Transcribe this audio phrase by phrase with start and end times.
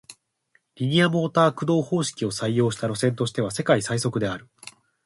[0.77, 4.49] リニアモーター駆動方式を採用した路線としては世界最速である